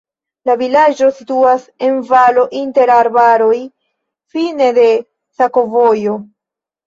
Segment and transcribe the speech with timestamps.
[0.49, 3.59] La vilaĝo situas en valo inter arbaroj,
[4.37, 4.87] fine de
[5.41, 6.17] sakovojo.